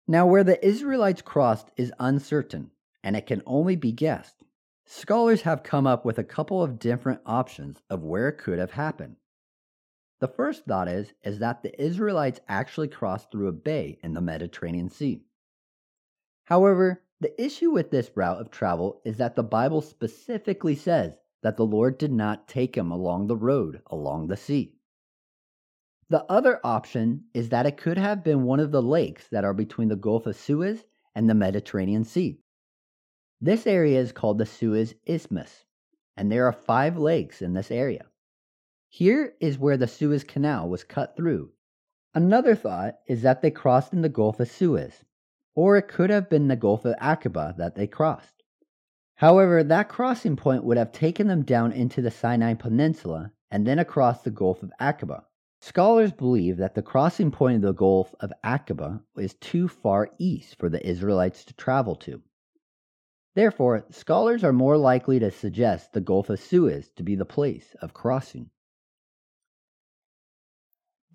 Now, 0.08 0.26
where 0.26 0.44
the 0.44 0.66
Israelites 0.66 1.22
crossed 1.22 1.70
is 1.76 1.92
uncertain, 2.00 2.72
and 3.04 3.16
it 3.16 3.26
can 3.26 3.42
only 3.46 3.76
be 3.76 3.92
guessed. 3.92 4.36
Scholars 4.86 5.42
have 5.42 5.64
come 5.64 5.86
up 5.86 6.06
with 6.06 6.18
a 6.18 6.24
couple 6.24 6.64
of 6.64 6.80
different 6.80 7.22
options 7.26 7.82
of 7.90 8.04
where 8.04 8.30
it 8.30 8.38
could 8.38 8.60
have 8.60 8.72
happened. 8.72 9.18
The 10.26 10.32
first 10.32 10.66
thought 10.66 10.88
is, 10.88 11.14
is 11.24 11.38
that 11.38 11.62
the 11.62 11.80
Israelites 11.80 12.40
actually 12.48 12.88
crossed 12.88 13.30
through 13.30 13.48
a 13.48 13.52
bay 13.52 14.00
in 14.02 14.16
the 14.16 14.22
Mediterranean 14.22 14.90
Sea. 14.90 15.24
However, 16.46 17.04
the 17.20 17.40
issue 17.40 17.70
with 17.70 17.92
this 17.92 18.10
route 18.16 18.42
of 18.42 18.50
travel 18.50 19.04
is 19.06 19.18
that 19.18 19.36
the 19.36 19.44
Bible 19.44 19.82
specifically 19.82 20.74
says 20.74 21.14
that 21.44 21.58
the 21.58 21.66
Lord 21.68 22.00
did 22.00 22.12
not 22.12 22.48
take 22.48 22.76
him 22.76 22.90
along 22.90 23.28
the 23.28 23.36
road 23.36 23.84
along 23.86 24.26
the 24.26 24.36
sea. 24.36 24.74
The 26.10 26.24
other 26.24 26.60
option 26.64 27.26
is 27.36 27.50
that 27.50 27.68
it 27.68 27.78
could 27.78 28.00
have 28.00 28.24
been 28.24 28.46
one 28.46 28.60
of 28.60 28.72
the 28.72 28.82
lakes 28.82 29.28
that 29.28 29.46
are 29.46 29.54
between 29.54 29.90
the 29.90 29.96
Gulf 29.96 30.26
of 30.26 30.36
Suez 30.36 30.86
and 31.14 31.30
the 31.30 31.36
Mediterranean 31.36 32.04
Sea. 32.04 32.40
This 33.40 33.68
area 33.68 34.00
is 34.00 34.12
called 34.12 34.40
the 34.40 34.48
Suez 34.48 34.96
Isthmus, 35.06 35.66
and 36.18 36.32
there 36.32 36.48
are 36.48 36.52
five 36.52 36.98
lakes 36.98 37.44
in 37.44 37.54
this 37.54 37.70
area. 37.70 38.08
Here 38.98 39.36
is 39.42 39.60
where 39.60 39.76
the 39.76 39.88
Suez 39.88 40.24
Canal 40.24 40.70
was 40.70 40.86
cut 40.86 41.18
through. 41.18 41.52
Another 42.14 42.56
thought 42.56 42.98
is 43.08 43.24
that 43.24 43.42
they 43.42 43.52
crossed 43.52 43.92
in 43.92 44.02
the 44.02 44.08
Gulf 44.08 44.40
of 44.40 44.48
Suez, 44.50 45.04
or 45.54 45.76
it 45.76 45.90
could 45.90 46.10
have 46.10 46.30
been 46.30 46.48
the 46.48 46.56
Gulf 46.56 46.86
of 46.86 46.96
Aqaba 47.00 47.58
that 47.58 47.76
they 47.76 47.88
crossed. 47.88 48.42
However, 49.16 49.66
that 49.66 49.90
crossing 49.90 50.38
point 50.38 50.64
would 50.64 50.78
have 50.78 50.94
taken 50.94 51.28
them 51.28 51.44
down 51.44 51.74
into 51.74 52.02
the 52.02 52.10
Sinai 52.10 52.54
Peninsula 52.54 53.34
and 53.52 53.68
then 53.68 53.80
across 53.80 54.22
the 54.22 54.32
Gulf 54.32 54.64
of 54.64 54.72
Aqaba. 54.80 55.26
Scholars 55.60 56.14
believe 56.14 56.56
that 56.56 56.74
the 56.74 56.82
crossing 56.82 57.32
point 57.32 57.58
of 57.58 57.64
the 57.64 57.74
Gulf 57.74 58.16
of 58.22 58.32
Aqaba 58.46 59.04
is 59.18 59.34
too 59.34 59.68
far 59.68 60.10
east 60.20 60.58
for 60.58 60.70
the 60.70 60.88
Israelites 60.88 61.44
to 61.44 61.54
travel 61.56 61.98
to. 61.98 62.22
Therefore, 63.34 63.86
scholars 63.90 64.42
are 64.42 64.54
more 64.54 64.78
likely 64.78 65.20
to 65.20 65.32
suggest 65.32 65.92
the 65.92 66.00
Gulf 66.00 66.30
of 66.30 66.40
Suez 66.40 66.92
to 66.92 67.04
be 67.04 67.16
the 67.16 67.26
place 67.26 67.76
of 67.82 67.94
crossing. 67.94 68.52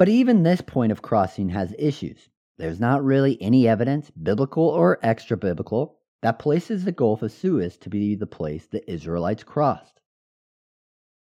But 0.01 0.09
even 0.09 0.45
this 0.45 0.63
point 0.63 0.93
of 0.93 1.03
crossing 1.03 1.51
has 1.51 1.75
issues. 1.79 2.31
There's 2.57 2.81
not 2.81 3.05
really 3.05 3.37
any 3.43 3.69
evidence, 3.69 4.11
biblical 4.11 4.65
or 4.65 4.99
extra 5.03 5.37
biblical, 5.37 5.99
that 6.23 6.39
places 6.39 6.87
the 6.87 6.91
Gulf 6.91 7.21
of 7.21 7.33
Suez 7.33 7.77
to 7.77 7.91
be 7.91 8.15
the 8.15 8.27
place 8.27 8.67
the 8.67 8.91
Israelites 8.91 9.45
crossed. 9.45 10.01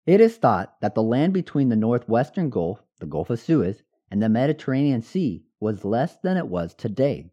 It 0.06 0.18
is 0.18 0.38
thought 0.38 0.80
that 0.80 0.94
the 0.94 1.02
land 1.02 1.34
between 1.34 1.68
the 1.68 1.76
northwestern 1.76 2.48
Gulf, 2.48 2.82
the 3.00 3.04
Gulf 3.04 3.28
of 3.28 3.38
Suez, 3.38 3.82
and 4.10 4.22
the 4.22 4.30
Mediterranean 4.30 5.02
Sea 5.02 5.44
was 5.60 5.84
less 5.84 6.16
than 6.16 6.38
it 6.38 6.48
was 6.48 6.72
today, 6.72 7.30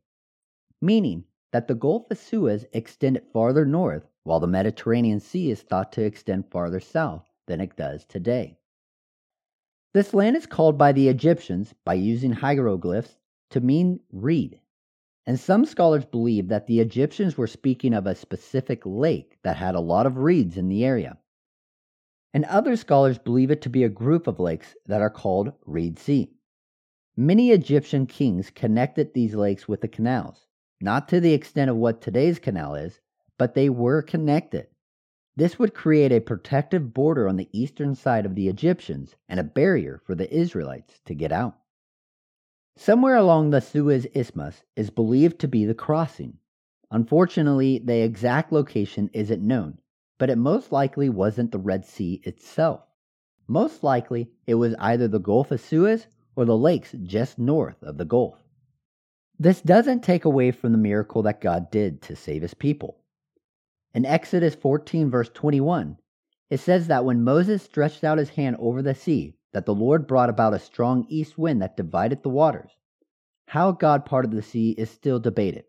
meaning 0.81 1.23
that 1.53 1.69
the 1.69 1.75
Gulf 1.75 2.11
of 2.11 2.17
Suez 2.17 2.65
extended 2.73 3.23
farther 3.31 3.65
north, 3.65 4.05
while 4.23 4.41
the 4.41 4.47
Mediterranean 4.47 5.21
Sea 5.21 5.51
is 5.51 5.61
thought 5.61 5.93
to 5.93 6.03
extend 6.03 6.51
farther 6.51 6.81
south 6.81 7.25
than 7.45 7.61
it 7.61 7.77
does 7.77 8.03
today. 8.03 8.59
This 9.97 10.13
land 10.13 10.35
is 10.35 10.45
called 10.45 10.77
by 10.77 10.91
the 10.91 11.09
Egyptians, 11.09 11.73
by 11.83 11.95
using 11.95 12.31
hieroglyphs, 12.31 13.17
to 13.49 13.59
mean 13.59 13.99
reed. 14.11 14.59
And 15.25 15.39
some 15.39 15.65
scholars 15.65 16.05
believe 16.05 16.49
that 16.49 16.67
the 16.67 16.79
Egyptians 16.81 17.35
were 17.35 17.47
speaking 17.47 17.95
of 17.95 18.05
a 18.05 18.13
specific 18.13 18.83
lake 18.85 19.39
that 19.41 19.57
had 19.57 19.73
a 19.73 19.79
lot 19.79 20.05
of 20.05 20.17
reeds 20.17 20.55
in 20.55 20.69
the 20.69 20.85
area. 20.85 21.17
And 22.31 22.45
other 22.45 22.75
scholars 22.75 23.17
believe 23.17 23.49
it 23.49 23.63
to 23.63 23.71
be 23.71 23.83
a 23.83 23.89
group 23.89 24.27
of 24.27 24.39
lakes 24.39 24.75
that 24.85 25.01
are 25.01 25.09
called 25.09 25.53
Reed 25.65 25.97
Sea. 25.97 26.31
Many 27.15 27.49
Egyptian 27.49 28.05
kings 28.05 28.51
connected 28.51 29.15
these 29.15 29.33
lakes 29.33 29.67
with 29.67 29.81
the 29.81 29.87
canals, 29.87 30.45
not 30.79 31.09
to 31.09 31.19
the 31.19 31.33
extent 31.33 31.71
of 31.71 31.77
what 31.77 32.01
today's 32.01 32.37
canal 32.37 32.75
is, 32.75 33.01
but 33.39 33.55
they 33.55 33.67
were 33.67 34.03
connected. 34.03 34.67
This 35.37 35.59
would 35.59 35.75
create 35.75 36.11
a 36.11 36.19
protective 36.19 36.95
border 36.95 37.29
on 37.29 37.37
the 37.37 37.47
eastern 37.53 37.93
side 37.93 38.25
of 38.25 38.33
the 38.33 38.47
Egyptians 38.47 39.15
and 39.29 39.39
a 39.39 39.43
barrier 39.43 40.01
for 40.03 40.15
the 40.15 40.35
Israelites 40.35 40.99
to 41.05 41.13
get 41.13 41.31
out. 41.31 41.57
Somewhere 42.75 43.15
along 43.15 43.51
the 43.51 43.61
Suez 43.61 44.07
Isthmus 44.15 44.63
is 44.75 44.89
believed 44.89 45.37
to 45.39 45.47
be 45.47 45.63
the 45.63 45.75
crossing. 45.75 46.39
Unfortunately, 46.89 47.77
the 47.77 48.01
exact 48.01 48.51
location 48.51 49.11
isn't 49.13 49.45
known, 49.45 49.77
but 50.17 50.31
it 50.31 50.39
most 50.39 50.71
likely 50.71 51.07
wasn't 51.07 51.51
the 51.51 51.59
Red 51.59 51.85
Sea 51.85 52.19
itself. 52.23 52.81
Most 53.47 53.83
likely, 53.83 54.31
it 54.47 54.55
was 54.55 54.73
either 54.79 55.07
the 55.07 55.19
Gulf 55.19 55.51
of 55.51 55.61
Suez 55.61 56.07
or 56.35 56.45
the 56.45 56.57
lakes 56.57 56.95
just 57.03 57.37
north 57.37 57.83
of 57.83 57.99
the 57.99 58.05
Gulf. 58.05 58.39
This 59.37 59.61
doesn't 59.61 60.01
take 60.01 60.25
away 60.25 60.49
from 60.49 60.71
the 60.71 60.79
miracle 60.79 61.21
that 61.21 61.41
God 61.41 61.69
did 61.69 62.01
to 62.01 62.15
save 62.15 62.41
his 62.41 62.55
people. 62.55 62.97
In 63.93 64.05
Exodus 64.05 64.55
14, 64.55 65.09
verse 65.09 65.29
21, 65.33 65.97
it 66.49 66.59
says 66.59 66.87
that 66.87 67.05
when 67.05 67.23
Moses 67.23 67.63
stretched 67.63 68.03
out 68.03 68.17
his 68.17 68.29
hand 68.29 68.55
over 68.59 68.81
the 68.81 68.93
sea, 68.93 69.35
that 69.53 69.65
the 69.65 69.73
Lord 69.73 70.07
brought 70.07 70.29
about 70.29 70.53
a 70.53 70.59
strong 70.59 71.05
east 71.09 71.37
wind 71.37 71.61
that 71.61 71.77
divided 71.77 72.21
the 72.21 72.29
waters. 72.29 72.71
How 73.47 73.71
God 73.71 74.05
parted 74.05 74.31
the 74.31 74.41
sea 74.41 74.71
is 74.71 74.89
still 74.89 75.19
debated. 75.19 75.65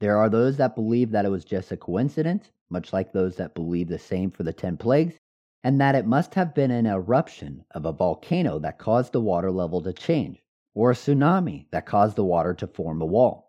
There 0.00 0.16
are 0.16 0.28
those 0.28 0.56
that 0.56 0.74
believe 0.74 1.10
that 1.10 1.24
it 1.24 1.30
was 1.30 1.44
just 1.44 1.70
a 1.70 1.76
coincidence, 1.76 2.50
much 2.70 2.92
like 2.92 3.12
those 3.12 3.36
that 3.36 3.54
believe 3.54 3.88
the 3.88 3.98
same 3.98 4.30
for 4.30 4.42
the 4.42 4.52
ten 4.52 4.76
plagues, 4.76 5.18
and 5.62 5.80
that 5.80 5.94
it 5.94 6.06
must 6.06 6.34
have 6.34 6.54
been 6.54 6.70
an 6.70 6.86
eruption 6.86 7.64
of 7.72 7.84
a 7.84 7.92
volcano 7.92 8.58
that 8.58 8.78
caused 8.78 9.12
the 9.12 9.20
water 9.20 9.50
level 9.50 9.82
to 9.82 9.92
change, 9.92 10.42
or 10.74 10.90
a 10.90 10.94
tsunami 10.94 11.66
that 11.70 11.84
caused 11.84 12.16
the 12.16 12.24
water 12.24 12.54
to 12.54 12.66
form 12.66 13.02
a 13.02 13.06
wall. 13.06 13.47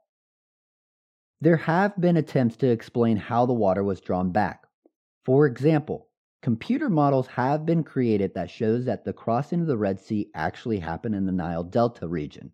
There 1.42 1.58
have 1.58 2.00
been 2.00 2.18
attempts 2.18 2.58
to 2.58 2.68
explain 2.68 3.16
how 3.16 3.46
the 3.46 3.54
water 3.54 3.82
was 3.82 4.02
drawn 4.02 4.32
back. 4.32 4.68
For 5.24 5.46
example, 5.46 6.10
computer 6.42 6.90
models 6.90 7.28
have 7.28 7.66
been 7.66 7.86
created 7.86 8.34
that 8.34 8.50
shows 8.50 8.84
that 8.86 9.06
the 9.06 9.14
crossing 9.14 9.62
of 9.62 9.68
the 9.68 9.78
Red 9.78 10.02
Sea 10.02 10.30
actually 10.34 10.80
happened 10.80 11.16
in 11.16 11.26
the 11.26 11.32
Nile 11.32 11.64
Delta 11.64 12.10
region. 12.10 12.52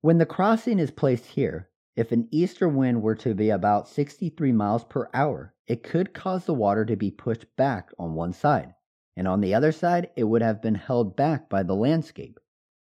When 0.00 0.16
the 0.16 0.24
crossing 0.24 0.78
is 0.78 0.90
placed 0.90 1.26
here, 1.26 1.68
if 1.94 2.10
an 2.10 2.26
easter 2.30 2.70
wind 2.70 3.02
were 3.02 3.16
to 3.16 3.34
be 3.34 3.50
about 3.50 3.86
63 3.86 4.50
miles 4.52 4.84
per 4.84 5.10
hour, 5.12 5.54
it 5.66 5.82
could 5.82 6.14
cause 6.14 6.46
the 6.46 6.54
water 6.54 6.86
to 6.86 6.96
be 6.96 7.10
pushed 7.10 7.54
back 7.56 7.90
on 7.98 8.14
one 8.14 8.32
side, 8.32 8.74
and 9.14 9.28
on 9.28 9.42
the 9.42 9.52
other 9.52 9.72
side, 9.72 10.08
it 10.16 10.24
would 10.24 10.40
have 10.40 10.62
been 10.62 10.76
held 10.76 11.16
back 11.16 11.50
by 11.50 11.62
the 11.62 11.76
landscape. 11.76 12.40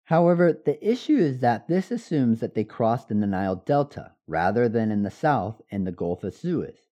However, 0.04 0.52
the 0.52 0.86
issue 0.86 1.16
is 1.16 1.38
that 1.38 1.66
this 1.66 1.90
assumes 1.90 2.40
that 2.40 2.54
they 2.54 2.64
crossed 2.64 3.10
in 3.10 3.20
the 3.20 3.26
Nile 3.26 3.56
Delta 3.56 4.12
rather 4.26 4.68
than 4.68 4.90
in 4.90 5.02
the 5.02 5.10
south 5.10 5.62
in 5.70 5.84
the 5.84 5.92
Gulf 5.92 6.24
of 6.24 6.34
Suez. 6.34 6.88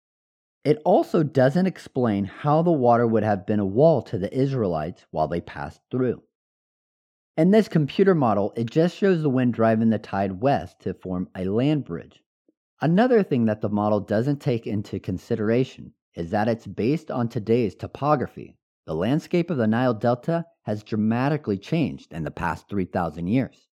It 0.64 0.80
also 0.84 1.22
doesn't 1.22 1.66
explain 1.66 2.24
how 2.24 2.62
the 2.62 2.72
water 2.72 3.06
would 3.06 3.22
have 3.22 3.46
been 3.46 3.60
a 3.60 3.66
wall 3.66 4.00
to 4.02 4.16
the 4.16 4.32
Israelites 4.32 5.04
while 5.10 5.28
they 5.28 5.40
passed 5.40 5.80
through. 5.90 6.22
In 7.36 7.50
this 7.50 7.68
computer 7.68 8.14
model, 8.14 8.52
it 8.56 8.70
just 8.70 8.96
shows 8.96 9.22
the 9.22 9.30
wind 9.30 9.54
driving 9.54 9.90
the 9.90 9.98
tide 9.98 10.40
west 10.40 10.80
to 10.80 10.94
form 10.94 11.28
a 11.36 11.44
land 11.44 11.84
bridge. 11.84 12.22
Another 12.80 13.22
thing 13.22 13.44
that 13.46 13.60
the 13.60 13.68
model 13.68 14.00
doesn't 14.00 14.40
take 14.40 14.66
into 14.66 15.00
consideration 15.00 15.92
is 16.14 16.30
that 16.30 16.48
it's 16.48 16.66
based 16.66 17.10
on 17.10 17.28
today's 17.28 17.74
topography. 17.74 18.56
The 18.86 18.94
landscape 18.94 19.50
of 19.50 19.56
the 19.56 19.66
Nile 19.66 19.94
Delta 19.94 20.46
has 20.62 20.82
dramatically 20.82 21.58
changed 21.58 22.12
in 22.12 22.24
the 22.24 22.30
past 22.30 22.68
3,000 22.68 23.26
years. 23.26 23.68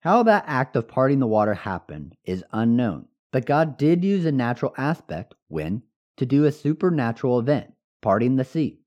How 0.00 0.22
that 0.24 0.44
act 0.46 0.76
of 0.76 0.88
parting 0.88 1.18
the 1.18 1.26
water 1.26 1.54
happened 1.54 2.16
is 2.24 2.44
unknown, 2.52 3.08
but 3.32 3.46
God 3.46 3.78
did 3.78 4.04
use 4.04 4.24
a 4.24 4.32
natural 4.32 4.74
aspect 4.76 5.34
when 5.48 5.82
to 6.16 6.26
do 6.26 6.44
a 6.44 6.52
supernatural 6.52 7.38
event, 7.38 7.72
parting 8.02 8.36
the 8.36 8.44
sea. 8.44 8.80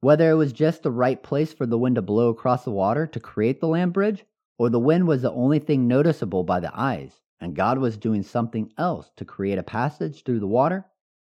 Whether 0.00 0.30
it 0.30 0.34
was 0.34 0.52
just 0.52 0.82
the 0.82 0.90
right 0.90 1.22
place 1.22 1.52
for 1.52 1.66
the 1.66 1.78
wind 1.78 1.96
to 1.96 2.02
blow 2.02 2.28
across 2.28 2.64
the 2.64 2.70
water 2.70 3.06
to 3.06 3.20
create 3.20 3.60
the 3.60 3.68
land 3.68 3.92
bridge, 3.92 4.24
or 4.58 4.70
the 4.70 4.80
wind 4.80 5.06
was 5.06 5.22
the 5.22 5.32
only 5.32 5.58
thing 5.58 5.86
noticeable 5.86 6.44
by 6.44 6.60
the 6.60 6.72
eyes, 6.74 7.20
and 7.40 7.54
God 7.54 7.78
was 7.78 7.96
doing 7.96 8.22
something 8.22 8.72
else 8.78 9.10
to 9.16 9.24
create 9.24 9.58
a 9.58 9.62
passage 9.62 10.22
through 10.22 10.40
the 10.40 10.46
water, 10.46 10.86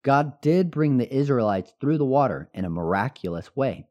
God 0.03 0.39
did 0.41 0.71
bring 0.71 0.97
the 0.97 1.13
Israelites 1.13 1.73
through 1.79 1.97
the 1.97 2.05
water 2.05 2.49
in 2.53 2.65
a 2.65 2.69
miraculous 2.69 3.55
way. 3.55 3.87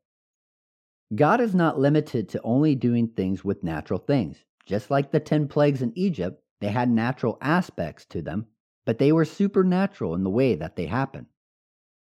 God 1.14 1.40
is 1.40 1.54
not 1.54 1.78
limited 1.78 2.28
to 2.30 2.42
only 2.42 2.74
doing 2.74 3.06
things 3.06 3.44
with 3.44 3.62
natural 3.62 4.00
things. 4.00 4.44
Just 4.64 4.90
like 4.90 5.12
the 5.12 5.20
10 5.20 5.46
plagues 5.46 5.80
in 5.80 5.92
Egypt, 5.94 6.42
they 6.60 6.66
had 6.66 6.90
natural 6.90 7.38
aspects 7.40 8.04
to 8.06 8.20
them, 8.20 8.46
but 8.84 8.98
they 8.98 9.12
were 9.12 9.24
supernatural 9.24 10.16
in 10.16 10.24
the 10.24 10.30
way 10.30 10.56
that 10.56 10.74
they 10.74 10.86
happened. 10.86 11.26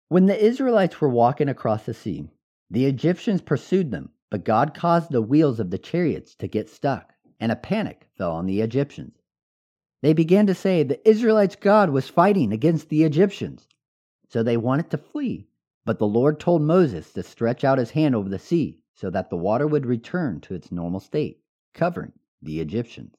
When 0.09 0.25
the 0.25 0.43
Israelites 0.43 0.99
were 0.99 1.09
walking 1.09 1.47
across 1.47 1.85
the 1.85 1.93
sea, 1.93 2.27
the 2.71 2.87
Egyptians 2.87 3.39
pursued 3.41 3.91
them, 3.91 4.09
but 4.31 4.43
God 4.43 4.73
caused 4.73 5.11
the 5.11 5.21
wheels 5.21 5.59
of 5.59 5.69
the 5.69 5.77
chariots 5.77 6.33
to 6.33 6.47
get 6.47 6.67
stuck, 6.67 7.13
and 7.39 7.51
a 7.51 7.55
panic 7.55 8.09
fell 8.17 8.31
on 8.31 8.47
the 8.47 8.61
Egyptians. 8.61 9.21
They 10.01 10.13
began 10.13 10.47
to 10.47 10.55
say 10.55 10.81
the 10.81 11.07
Israelites' 11.07 11.55
God 11.55 11.91
was 11.91 12.09
fighting 12.09 12.51
against 12.51 12.89
the 12.89 13.03
Egyptians. 13.03 13.67
So 14.27 14.41
they 14.41 14.57
wanted 14.57 14.89
to 14.89 14.97
flee, 14.97 15.45
but 15.85 15.99
the 15.99 16.07
Lord 16.07 16.39
told 16.39 16.63
Moses 16.63 17.13
to 17.13 17.21
stretch 17.21 17.63
out 17.63 17.77
his 17.77 17.91
hand 17.91 18.15
over 18.15 18.27
the 18.27 18.39
sea 18.39 18.79
so 18.97 19.11
that 19.11 19.29
the 19.29 19.37
water 19.37 19.67
would 19.67 19.85
return 19.85 20.41
to 20.41 20.55
its 20.55 20.71
normal 20.71 20.99
state, 20.99 21.39
covering 21.75 22.13
the 22.41 22.59
Egyptians. 22.59 23.15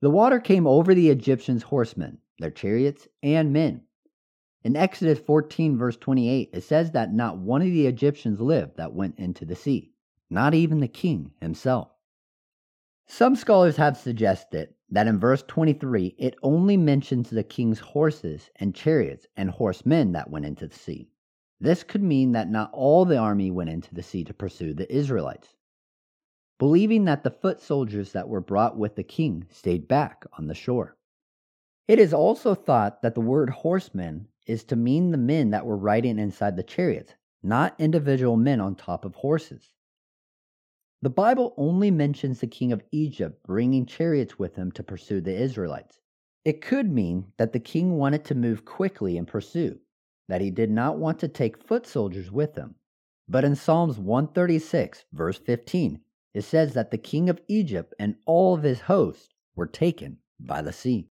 The 0.00 0.10
water 0.10 0.38
came 0.38 0.64
over 0.64 0.94
the 0.94 1.10
Egyptians' 1.10 1.64
horsemen, 1.64 2.18
their 2.38 2.52
chariots, 2.52 3.08
and 3.20 3.52
men. 3.52 3.82
In 4.62 4.76
Exodus 4.76 5.18
14, 5.18 5.76
verse 5.76 5.96
28, 5.96 6.50
it 6.52 6.60
says 6.62 6.92
that 6.92 7.12
not 7.12 7.36
one 7.38 7.62
of 7.62 7.68
the 7.68 7.88
Egyptians 7.88 8.40
lived 8.40 8.76
that 8.76 8.94
went 8.94 9.18
into 9.18 9.44
the 9.44 9.56
sea, 9.56 9.92
not 10.30 10.54
even 10.54 10.78
the 10.78 10.86
king 10.86 11.32
himself. 11.40 11.88
Some 13.08 13.34
scholars 13.34 13.76
have 13.78 13.96
suggested 13.96 14.74
that 14.90 15.08
in 15.08 15.18
verse 15.18 15.42
23 15.48 16.14
it 16.16 16.36
only 16.44 16.76
mentions 16.76 17.30
the 17.30 17.42
king's 17.42 17.80
horses 17.80 18.50
and 18.56 18.72
chariots 18.72 19.26
and 19.36 19.50
horsemen 19.50 20.12
that 20.12 20.30
went 20.30 20.46
into 20.46 20.68
the 20.68 20.76
sea. 20.76 21.10
This 21.60 21.82
could 21.82 22.02
mean 22.02 22.32
that 22.32 22.50
not 22.50 22.70
all 22.72 23.04
the 23.04 23.16
army 23.16 23.50
went 23.50 23.70
into 23.70 23.94
the 23.94 24.02
sea 24.02 24.24
to 24.24 24.34
pursue 24.34 24.74
the 24.74 24.92
Israelites, 24.94 25.54
believing 26.58 27.04
that 27.06 27.22
the 27.22 27.30
foot 27.30 27.60
soldiers 27.60 28.12
that 28.12 28.28
were 28.28 28.40
brought 28.40 28.76
with 28.76 28.94
the 28.94 29.02
king 29.02 29.46
stayed 29.50 29.88
back 29.88 30.24
on 30.38 30.48
the 30.48 30.54
shore. 30.54 30.96
It 31.88 31.98
is 31.98 32.12
also 32.12 32.54
thought 32.54 33.00
that 33.02 33.14
the 33.14 33.20
word 33.20 33.48
horsemen 33.48 34.28
is 34.46 34.64
to 34.64 34.76
mean 34.76 35.10
the 35.10 35.18
men 35.18 35.50
that 35.50 35.64
were 35.64 35.76
riding 35.76 36.18
inside 36.18 36.56
the 36.56 36.62
chariots, 36.62 37.14
not 37.42 37.74
individual 37.78 38.36
men 38.36 38.60
on 38.60 38.74
top 38.74 39.04
of 39.04 39.14
horses. 39.14 39.72
The 41.00 41.10
Bible 41.10 41.54
only 41.56 41.90
mentions 41.90 42.40
the 42.40 42.46
king 42.46 42.72
of 42.72 42.82
Egypt 42.90 43.42
bringing 43.44 43.86
chariots 43.86 44.38
with 44.38 44.56
him 44.56 44.72
to 44.72 44.82
pursue 44.82 45.20
the 45.20 45.34
Israelites. 45.34 46.00
It 46.44 46.60
could 46.60 46.90
mean 46.90 47.32
that 47.36 47.52
the 47.52 47.60
king 47.60 47.96
wanted 47.96 48.24
to 48.26 48.34
move 48.34 48.64
quickly 48.64 49.16
in 49.16 49.26
pursuit, 49.26 49.80
that 50.28 50.40
he 50.40 50.50
did 50.50 50.70
not 50.70 50.98
want 50.98 51.18
to 51.20 51.28
take 51.28 51.62
foot 51.62 51.86
soldiers 51.86 52.30
with 52.30 52.56
him. 52.56 52.74
But 53.28 53.44
in 53.44 53.56
Psalms 53.56 53.98
136, 53.98 55.04
verse 55.12 55.38
15, 55.38 56.00
it 56.34 56.42
says 56.42 56.74
that 56.74 56.90
the 56.90 56.98
king 56.98 57.28
of 57.28 57.40
Egypt 57.48 57.94
and 57.98 58.16
all 58.26 58.54
of 58.54 58.62
his 58.62 58.82
host 58.82 59.34
were 59.54 59.66
taken 59.66 60.18
by 60.38 60.62
the 60.62 60.72
sea. 60.72 61.08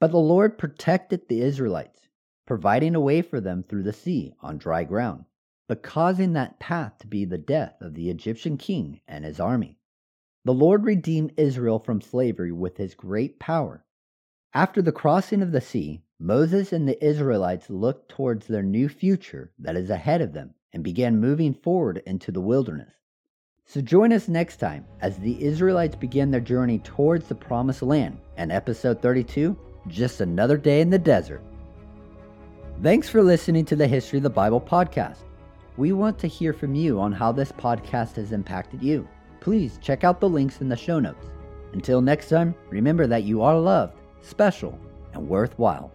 But 0.00 0.10
the 0.10 0.18
Lord 0.18 0.58
protected 0.58 1.28
the 1.28 1.40
Israelites, 1.40 2.08
providing 2.46 2.94
a 2.94 3.00
way 3.00 3.22
for 3.22 3.40
them 3.40 3.62
through 3.62 3.84
the 3.84 3.92
sea 3.92 4.34
on 4.40 4.58
dry 4.58 4.84
ground, 4.84 5.24
but 5.68 5.82
causing 5.82 6.32
that 6.32 6.58
path 6.58 6.98
to 6.98 7.06
be 7.06 7.24
the 7.24 7.38
death 7.38 7.80
of 7.80 7.94
the 7.94 8.10
Egyptian 8.10 8.58
king 8.58 9.00
and 9.06 9.24
his 9.24 9.38
army. 9.38 9.78
The 10.44 10.52
Lord 10.52 10.84
redeemed 10.84 11.32
Israel 11.36 11.78
from 11.78 12.00
slavery 12.00 12.50
with 12.50 12.76
his 12.76 12.94
great 12.94 13.38
power. 13.38 13.84
After 14.52 14.82
the 14.82 14.90
crossing 14.90 15.40
of 15.40 15.52
the 15.52 15.60
sea, 15.60 16.02
Moses 16.24 16.72
and 16.72 16.88
the 16.88 17.04
Israelites 17.04 17.68
looked 17.68 18.08
towards 18.08 18.46
their 18.46 18.62
new 18.62 18.88
future 18.88 19.50
that 19.58 19.74
is 19.74 19.90
ahead 19.90 20.20
of 20.20 20.32
them 20.32 20.54
and 20.72 20.84
began 20.84 21.18
moving 21.18 21.52
forward 21.52 22.00
into 22.06 22.30
the 22.30 22.40
wilderness. 22.40 22.94
So 23.64 23.80
join 23.80 24.12
us 24.12 24.28
next 24.28 24.58
time 24.58 24.86
as 25.00 25.18
the 25.18 25.42
Israelites 25.42 25.96
begin 25.96 26.30
their 26.30 26.40
journey 26.40 26.78
towards 26.78 27.26
the 27.26 27.34
promised 27.34 27.82
land 27.82 28.18
and 28.36 28.52
episode 28.52 29.02
32 29.02 29.58
Just 29.88 30.20
Another 30.20 30.56
Day 30.56 30.80
in 30.80 30.90
the 30.90 30.98
Desert. 30.98 31.42
Thanks 32.84 33.08
for 33.08 33.20
listening 33.20 33.64
to 33.64 33.74
the 33.74 33.88
History 33.88 34.18
of 34.18 34.22
the 34.22 34.30
Bible 34.30 34.60
podcast. 34.60 35.24
We 35.76 35.90
want 35.90 36.20
to 36.20 36.28
hear 36.28 36.52
from 36.52 36.76
you 36.76 37.00
on 37.00 37.10
how 37.10 37.32
this 37.32 37.50
podcast 37.50 38.14
has 38.14 38.30
impacted 38.30 38.80
you. 38.80 39.08
Please 39.40 39.76
check 39.82 40.04
out 40.04 40.20
the 40.20 40.28
links 40.28 40.60
in 40.60 40.68
the 40.68 40.76
show 40.76 41.00
notes. 41.00 41.26
Until 41.72 42.00
next 42.00 42.28
time, 42.28 42.54
remember 42.70 43.08
that 43.08 43.24
you 43.24 43.42
are 43.42 43.58
loved, 43.58 43.98
special, 44.20 44.78
and 45.14 45.28
worthwhile. 45.28 45.92